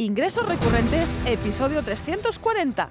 [0.00, 2.88] Ingresos Recurrentes, episodio 340.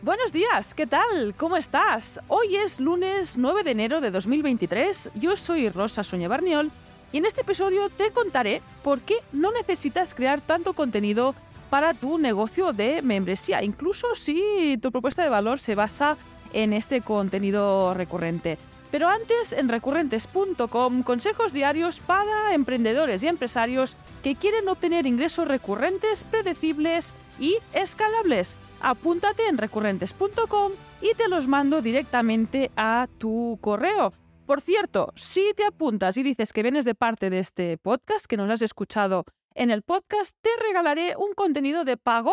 [0.00, 1.34] Buenos días, ¿qué tal?
[1.36, 2.20] ¿Cómo estás?
[2.28, 6.70] Hoy es lunes 9 de enero de 2023, yo soy Rosa Soña Barniol
[7.10, 11.34] y en este episodio te contaré por qué no necesitas crear tanto contenido
[11.68, 16.16] para tu negocio de membresía, incluso si tu propuesta de valor se basa
[16.52, 18.56] en este contenido recurrente.
[18.90, 26.24] Pero antes, en recurrentes.com, consejos diarios para emprendedores y empresarios que quieren obtener ingresos recurrentes,
[26.24, 28.56] predecibles y escalables.
[28.80, 34.12] Apúntate en recurrentes.com y te los mando directamente a tu correo.
[34.44, 38.36] Por cierto, si te apuntas y dices que vienes de parte de este podcast, que
[38.36, 42.32] nos has escuchado en el podcast, te regalaré un contenido de pago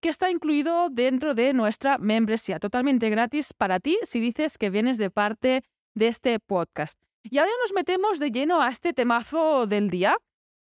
[0.00, 4.96] que está incluido dentro de nuestra membresía, totalmente gratis para ti si dices que vienes
[4.96, 5.62] de parte
[5.98, 6.98] de este podcast.
[7.22, 10.16] Y ahora nos metemos de lleno a este temazo del día,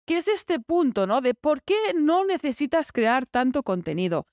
[0.06, 1.20] que es este punto, ¿no?
[1.20, 4.26] De por qué no necesitas crear tanto contenido.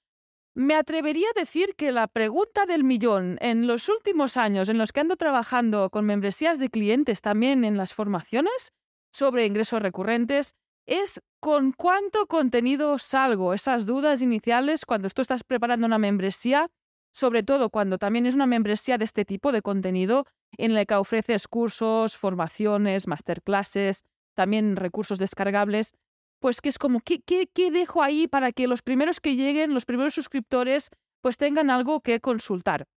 [0.53, 4.91] Me atrevería a decir que la pregunta del millón en los últimos años en los
[4.91, 8.73] que ando trabajando con membresías de clientes también en las formaciones
[9.13, 15.87] sobre ingresos recurrentes es con cuánto contenido salgo, esas dudas iniciales cuando tú estás preparando
[15.87, 16.67] una membresía,
[17.11, 20.25] sobre todo cuando también es una membresía de este tipo de contenido
[20.57, 24.03] en la que ofreces cursos, formaciones, masterclasses,
[24.35, 25.93] también recursos descargables,
[26.39, 29.85] pues que es como, ¿qué, qué, dejo ahí para que los primeros que lleguen, los
[29.85, 30.89] primeros suscriptores,
[31.21, 32.87] pues tengan algo que consultar?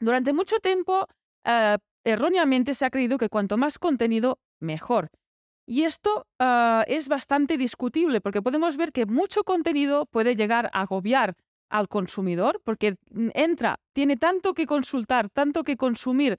[0.00, 1.06] Durante mucho tiempo,
[1.44, 5.10] eh, erróneamente se ha creído que cuanto más contenido, mejor.
[5.64, 10.80] Y esto ah, es bastante discutible porque podemos ver que mucho contenido puede llegar a
[10.80, 11.36] agobiar
[11.72, 12.96] al consumidor porque
[13.34, 16.38] entra, tiene tanto que consultar, tanto que consumir,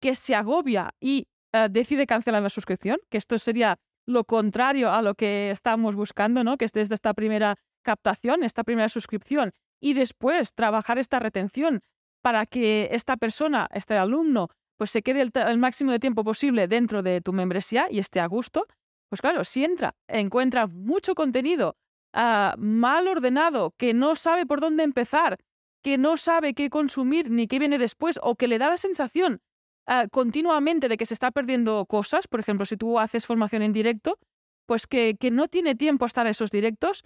[0.00, 5.00] que se agobia y ah, decide cancelar la suscripción, que esto sería lo contrario a
[5.00, 6.58] lo que estamos buscando, ¿no?
[6.58, 11.80] que es desde esta primera captación, esta primera suscripción, y después trabajar esta retención
[12.22, 17.02] para que esta persona, este alumno, pues se quede el, máximo de tiempo posible dentro
[17.02, 18.66] de tu membresía y esté a gusto,
[19.08, 21.76] pues claro, si entra, encuentra mucho contenido
[22.14, 25.38] ah, mal ordenado, que no sabe por dónde empezar,
[25.82, 29.42] que no sabe qué consumir ni qué viene después, o que le da la sensación
[29.86, 33.72] ah, continuamente de que se está perdiendo cosas, por ejemplo, si tú haces formación en
[33.72, 34.18] directo,
[34.66, 37.02] pues que, que no tiene tiempo a estar a esos directos,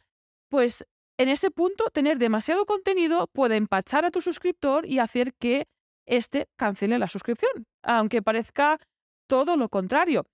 [0.48, 0.84] pues
[1.18, 5.66] en ese punto tener demasiado contenido puede empachar a tu suscriptor y hacer que
[6.06, 8.78] este cancele la suscripción, aunque parezca
[9.26, 10.24] todo lo contrario.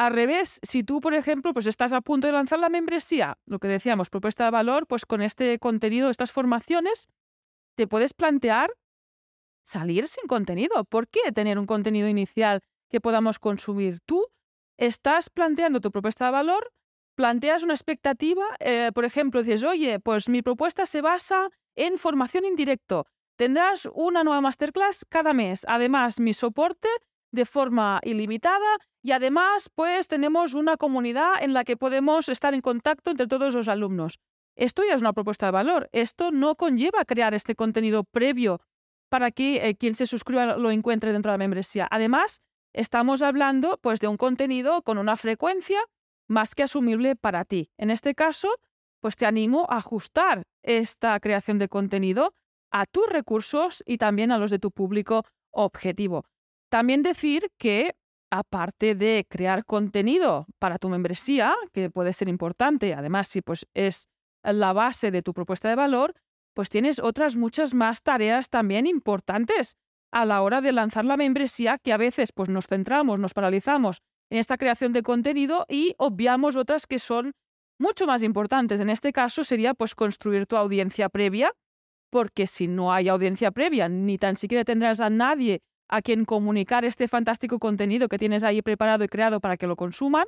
[0.00, 3.58] Al revés, si tú, por ejemplo, pues estás a punto de lanzar la membresía, lo
[3.58, 7.06] que decíamos, propuesta de valor, pues con este contenido, estas formaciones,
[7.74, 8.70] te puedes plantear
[9.62, 10.84] salir sin contenido.
[10.84, 13.98] ¿Por qué tener un contenido inicial que podamos consumir?
[14.06, 14.26] Tú
[14.78, 16.72] estás planteando tu propuesta de valor,
[17.14, 22.46] planteas una expectativa, eh, por ejemplo, dices, oye, pues mi propuesta se basa en formación
[22.46, 23.04] en directo.
[23.36, 25.66] Tendrás una nueva masterclass cada mes.
[25.68, 26.88] Además, mi soporte
[27.32, 32.60] de forma ilimitada y además, pues tenemos una comunidad en la que podemos estar en
[32.60, 34.18] contacto entre todos los alumnos.
[34.56, 35.88] Esto ya es una propuesta de valor.
[35.92, 38.60] Esto no conlleva crear este contenido previo
[39.08, 41.88] para que eh, quien se suscriba lo encuentre dentro de la membresía.
[41.90, 42.42] Además,
[42.74, 45.80] estamos hablando pues de un contenido con una frecuencia
[46.28, 47.70] más que asumible para ti.
[47.78, 48.54] En este caso,
[49.00, 52.34] pues te animo a ajustar esta creación de contenido
[52.70, 56.24] a tus recursos y también a los de tu público objetivo.
[56.70, 57.96] También decir que,
[58.30, 64.08] aparte de crear contenido para tu membresía, que puede ser importante, además si pues, es
[64.44, 66.14] la base de tu propuesta de valor,
[66.54, 69.74] pues tienes otras muchas más tareas también importantes
[70.12, 73.98] a la hora de lanzar la membresía que a veces pues nos centramos, nos paralizamos
[74.30, 77.32] en esta creación de contenido y obviamos otras que son
[77.78, 78.80] mucho más importantes.
[78.80, 81.52] En este caso sería pues construir tu audiencia previa
[82.10, 86.84] porque si no hay audiencia previa, ni tan siquiera tendrás a nadie a quien comunicar
[86.84, 90.26] este fantástico contenido que tienes ahí preparado y creado para que lo consuman.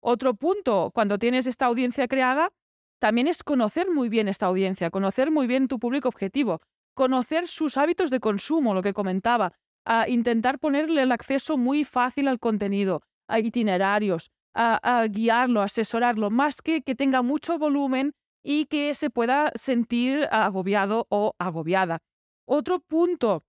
[0.00, 2.52] Otro punto, cuando tienes esta audiencia creada,
[3.00, 6.60] también es conocer muy bien esta audiencia, conocer muy bien tu público objetivo,
[6.94, 9.52] conocer sus hábitos de consumo, lo que comentaba,
[9.84, 16.30] a intentar ponerle el acceso muy fácil al contenido, a itinerarios, a, a guiarlo, asesorarlo,
[16.30, 18.14] más que que tenga mucho volumen
[18.44, 21.98] y que se pueda sentir agobiado o agobiada.
[22.46, 23.42] Otro punto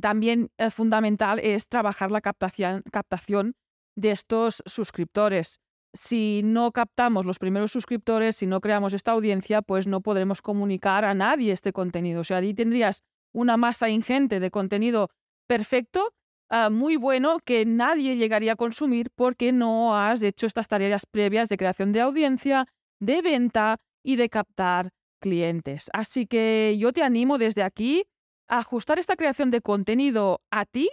[0.00, 3.54] también eh, fundamental es trabajar la captación, captación
[3.96, 5.60] de estos suscriptores.
[5.92, 11.04] Si no captamos los primeros suscriptores, si no creamos esta audiencia, pues no podremos comunicar
[11.04, 12.22] a nadie este contenido.
[12.22, 13.02] O sea, ahí tendrías
[13.32, 15.10] una masa ingente de contenido
[15.46, 16.12] perfecto,
[16.50, 21.48] ah, muy bueno, que nadie llegaría a consumir porque no has hecho estas tareas previas
[21.48, 22.66] de creación de audiencia,
[22.98, 25.90] de venta, y de captar clientes.
[25.92, 28.04] Así que yo te animo desde aquí
[28.48, 30.90] ajustar esta creación de contenido a ti,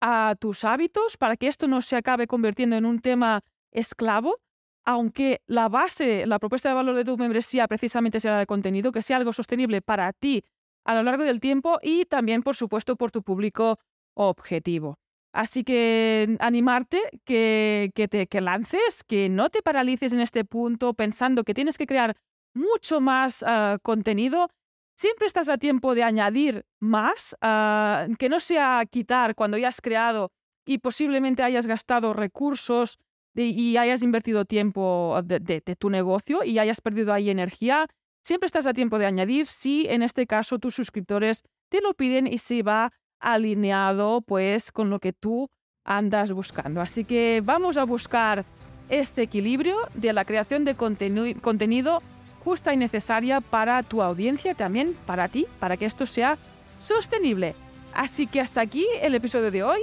[0.00, 3.42] a tus hábitos, para que esto no se acabe convirtiendo en un tema
[3.72, 4.40] esclavo,
[4.84, 9.02] aunque la base, la propuesta de valor de tu membresía precisamente sea de contenido, que
[9.02, 10.44] sea algo sostenible para ti
[10.84, 13.78] a lo largo del tiempo y también, por supuesto, por tu público
[14.14, 14.98] objetivo.
[15.32, 20.94] Así que animarte que, que te que lances, que no te paralices en este punto
[20.94, 22.16] pensando que tienes que crear
[22.54, 24.48] mucho más ah, contenido.
[24.96, 29.80] Siempre estás a tiempo de añadir más, ah, que no sea quitar cuando ya has
[29.80, 30.30] creado
[30.64, 32.98] y posiblemente hayas gastado recursos
[33.34, 37.86] y hayas invertido tiempo de, tu negocio y hayas perdido ahí energía.
[38.22, 42.28] Siempre estás a tiempo de añadir si en este caso tus suscriptores te lo piden
[42.28, 45.50] y si va alineado pues con lo que tú
[45.84, 46.80] andas buscando.
[46.80, 48.44] Así que vamos a buscar
[48.88, 52.00] este equilibrio de la creación de contenido
[52.44, 56.38] justa y necesaria para tu audiencia, también para ti, para que esto sea
[56.78, 57.54] sostenible.
[57.94, 59.80] Así que hasta aquí el episodio de hoy.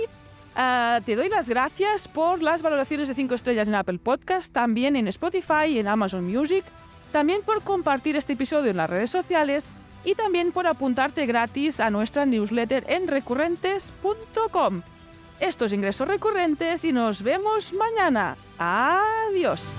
[0.56, 4.98] Ah, te doy las gracias por las valoraciones de 5 estrellas en Apple Podcast, también
[4.98, 6.66] en Spotify y en Amazon Music,
[7.12, 9.72] también por compartir este episodio en las redes sociales
[10.04, 14.82] y también por apuntarte gratis a nuestra newsletter en recurrentes.com.
[15.40, 18.36] Estos ingresos recurrentes y nos vemos mañana.
[18.60, 19.76] Adiós.